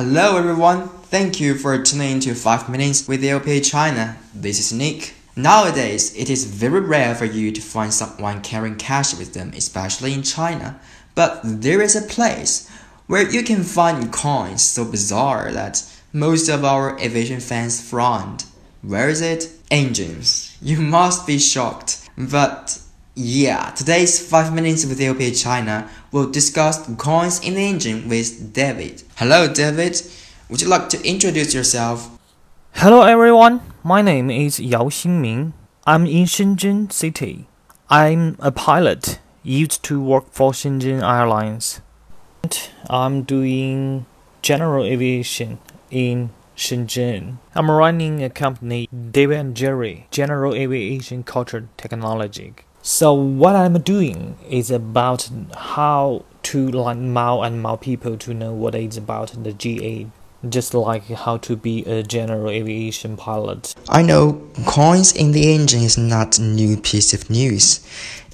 [0.00, 4.16] Hello everyone, thank you for tuning to 5 Minutes with AOPA China.
[4.32, 5.14] This is Nick.
[5.34, 10.12] Nowadays, it is very rare for you to find someone carrying cash with them, especially
[10.14, 10.78] in China.
[11.16, 12.70] But there is a place
[13.08, 18.44] where you can find coins so bizarre that most of our aviation fans frowned.
[18.82, 19.50] Where is it?
[19.68, 20.56] Engines.
[20.62, 22.08] You must be shocked.
[22.16, 22.78] But
[23.18, 29.02] yeah, today's 5 Minutes with AOPA China will discuss coins in the engine with David.
[29.16, 30.00] Hello, David.
[30.48, 32.16] Would you like to introduce yourself?
[32.74, 33.60] Hello, everyone.
[33.82, 35.52] My name is Yao Xingming.
[35.84, 37.48] I'm in Shenzhen City.
[37.90, 41.80] I'm a pilot, used to work for Shenzhen Airlines.
[42.44, 44.06] And I'm doing
[44.42, 45.58] general aviation
[45.90, 47.38] in Shenzhen.
[47.56, 52.54] I'm running a company, David and Jerry, General Aviation Culture Technology.
[52.82, 58.52] So what I'm doing is about how to like Mao and Mao people to know
[58.52, 60.06] what is about the GA,
[60.48, 63.74] just like how to be a general aviation pilot.
[63.88, 67.84] I know coins in the engine is not a new piece of news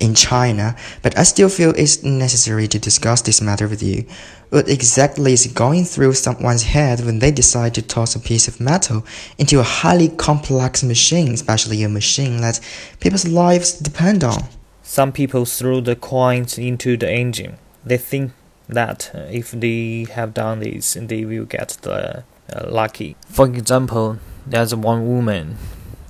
[0.00, 4.04] in China, but I still feel it's necessary to discuss this matter with you.
[4.50, 8.60] What exactly is going through someone's head when they decide to toss a piece of
[8.60, 9.04] metal
[9.38, 12.60] into a highly complex machine, especially a machine that
[13.00, 14.44] people's lives depend on?
[14.82, 17.56] Some people throw the coins into the engine.
[17.84, 18.32] They think
[18.68, 23.16] that uh, if they have done this, they will get the uh, lucky.
[23.28, 25.56] For example, there's one woman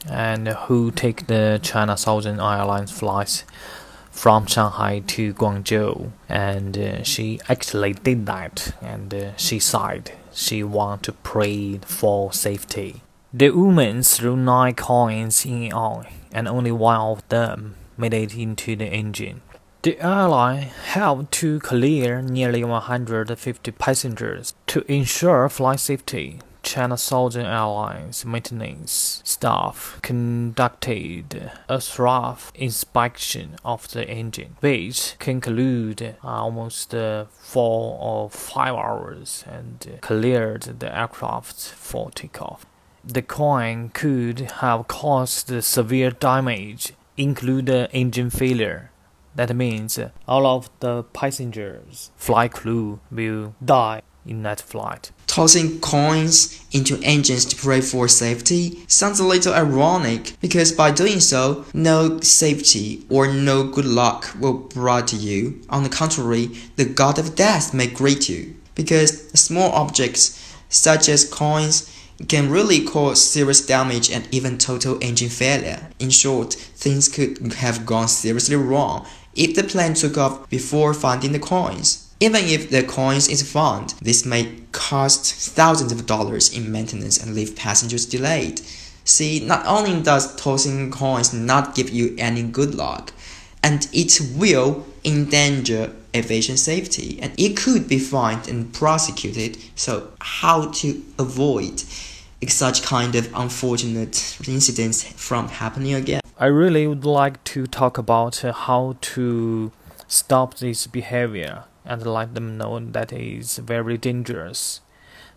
[0.08, 3.45] and who take the China Southern Airlines flights
[4.11, 10.12] from Shanghai to Guangzhou, and uh, she actually did that, and uh, she sighed.
[10.33, 13.02] She want to pray for safety.
[13.33, 18.77] The woman threw nine coins in all, and only one of them made it into
[18.77, 19.42] the engine.
[19.84, 26.40] The airline had to clear nearly 150 passengers to ensure flight safety.
[26.62, 36.95] China Southern Airlines maintenance staff conducted a thorough inspection of the engine, which concluded almost
[37.28, 42.64] four or five hours and cleared the aircraft for takeoff.
[43.05, 48.90] The coin could have caused severe damage, including engine failure.
[49.36, 55.11] That means all of the passengers, flight crew will die in that flight.
[55.27, 61.20] Tossing coins into engines to pray for safety sounds a little ironic because by doing
[61.20, 65.61] so, no safety or no good luck will brought to you.
[65.68, 66.46] On the contrary,
[66.77, 71.90] the god of death may greet you because small objects such as coins
[72.28, 75.90] can really cause serious damage and even total engine failure.
[75.98, 79.05] In short, things could have gone seriously wrong
[79.36, 82.08] if the plane took off before finding the coins.
[82.20, 87.34] Even if the coins is found, this may cost thousands of dollars in maintenance and
[87.34, 88.61] leave passengers delayed.
[89.05, 93.12] See, not only does tossing coins not give you any good luck,
[93.62, 99.58] and it will endanger aviation safety, and it could be fined and prosecuted.
[99.74, 101.83] So, how to avoid
[102.46, 106.23] such kind of unfortunate incidents from happening again?
[106.36, 109.70] I really would like to talk about how to
[110.08, 114.80] stop this behavior and let them know that it is very dangerous.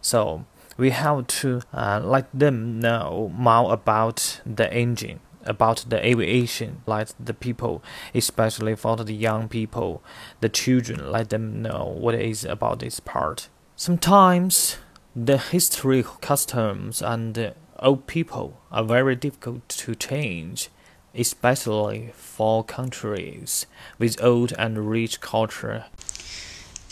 [0.01, 6.81] So we have to uh, let them know more about the engine, about the aviation,
[6.87, 7.83] let the people,
[8.15, 10.01] especially for the young people,
[10.41, 13.49] the children, let them know what is about this part.
[13.75, 14.77] Sometimes
[15.15, 20.71] the history, customs, and old people are very difficult to change
[21.15, 23.65] especially for countries
[23.97, 25.85] with old and rich culture.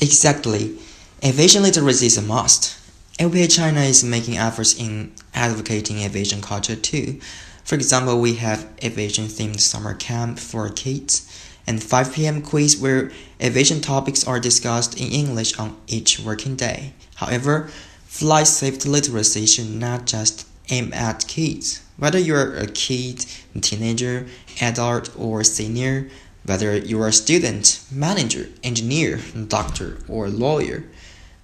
[0.01, 0.77] Exactly.
[1.23, 2.77] Aviation literacy is a must.
[3.19, 7.19] AOPA China is making efforts in advocating aviation culture too.
[7.63, 11.25] For example, we have aviation themed summer camp for kids
[11.65, 12.41] and 5 p.m.
[12.41, 16.93] quiz where aviation topics are discussed in English on each working day.
[17.15, 17.69] However,
[18.05, 21.81] flight safety literacy should not just aim at kids.
[21.97, 23.25] Whether you're a kid,
[23.61, 24.27] teenager,
[24.61, 26.09] adult, or senior,
[26.45, 30.83] Whether you are a student, manager, engineer, doctor, or lawyer,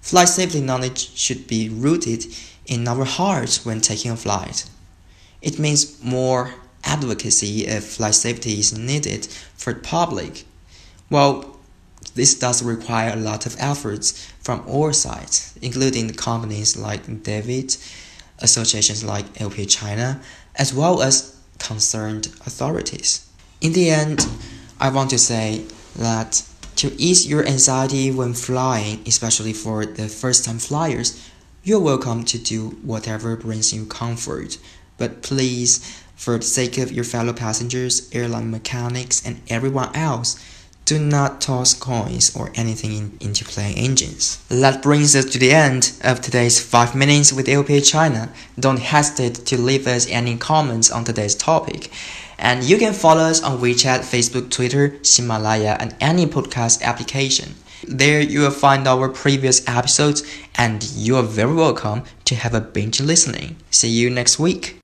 [0.00, 2.26] flight safety knowledge should be rooted
[2.66, 4.64] in our hearts when taking a flight.
[5.40, 6.54] It means more
[6.84, 9.26] advocacy if flight safety is needed
[9.56, 10.44] for the public.
[11.10, 11.58] Well,
[12.14, 17.76] this does require a lot of efforts from all sides, including companies like David,
[18.42, 20.20] associations like AOPA China,
[20.56, 23.26] as well as concerned authorities.
[23.60, 24.26] In the end,
[24.80, 25.64] I want to say
[25.96, 26.42] that
[26.76, 31.30] to ease your anxiety when flying, especially for the first time flyers,
[31.62, 34.58] you're welcome to do whatever brings you comfort.
[34.98, 35.78] But please,
[36.16, 40.42] for the sake of your fellow passengers, airline mechanics, and everyone else,
[40.92, 44.36] do not toss coins or anything in, into plane engines.
[44.48, 48.30] That brings us to the end of today's 5 Minutes with AOPA China.
[48.60, 51.90] Don't hesitate to leave us any comments on today's topic.
[52.38, 57.54] And you can follow us on WeChat, Facebook, Twitter, Himalaya, and any podcast application.
[57.88, 60.22] There you will find our previous episodes,
[60.56, 63.56] and you are very welcome to have a binge listening.
[63.70, 64.78] See you next week.